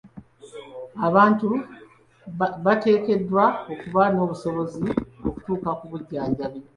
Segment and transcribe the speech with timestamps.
[1.07, 1.47] Abantu
[2.65, 4.83] bateekeddwa okuba n'obusobozi
[5.27, 6.59] okutuuka ku bujjanjabi.